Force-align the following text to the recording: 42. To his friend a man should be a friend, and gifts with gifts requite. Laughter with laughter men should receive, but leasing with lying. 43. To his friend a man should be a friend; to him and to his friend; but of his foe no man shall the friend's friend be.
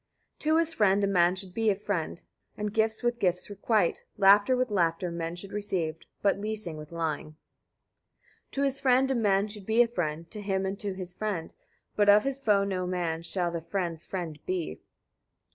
42. 0.39 0.49
To 0.49 0.57
his 0.57 0.73
friend 0.73 1.03
a 1.03 1.07
man 1.07 1.35
should 1.35 1.53
be 1.53 1.69
a 1.69 1.75
friend, 1.75 2.23
and 2.57 2.73
gifts 2.73 3.03
with 3.03 3.19
gifts 3.19 3.51
requite. 3.51 4.03
Laughter 4.17 4.57
with 4.57 4.71
laughter 4.71 5.11
men 5.11 5.35
should 5.35 5.51
receive, 5.51 5.95
but 6.23 6.39
leasing 6.39 6.75
with 6.75 6.91
lying. 6.91 7.35
43. 8.49 8.49
To 8.53 8.61
his 8.63 8.79
friend 8.79 9.11
a 9.11 9.13
man 9.13 9.47
should 9.47 9.67
be 9.67 9.83
a 9.83 9.87
friend; 9.87 10.27
to 10.31 10.41
him 10.41 10.65
and 10.65 10.79
to 10.79 10.93
his 10.95 11.13
friend; 11.13 11.53
but 11.95 12.09
of 12.09 12.23
his 12.23 12.41
foe 12.41 12.63
no 12.63 12.87
man 12.87 13.21
shall 13.21 13.51
the 13.51 13.61
friend's 13.61 14.03
friend 14.03 14.39
be. 14.47 14.79